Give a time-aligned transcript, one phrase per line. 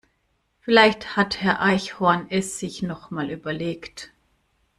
[0.61, 4.11] Vielleicht hat Herr Eichhorn es sich noch mal überlegt.